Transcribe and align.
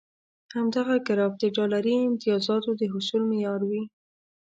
همدغه 0.55 0.95
ګراف 1.07 1.33
د 1.39 1.43
ډالري 1.55 1.95
امتیازاتو 2.09 2.71
د 2.79 2.83
حصول 2.93 3.23
معیار 3.29 3.61
وي. 3.69 3.83